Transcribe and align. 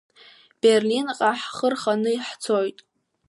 Берлинҟа 0.61 1.29
ҳхы 1.39 1.67
рханы 1.73 2.13
ҳцоит. 2.27 2.77